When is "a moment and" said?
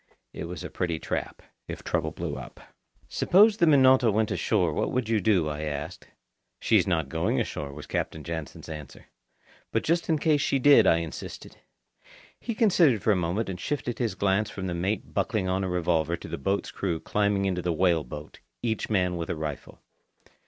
13.11-13.59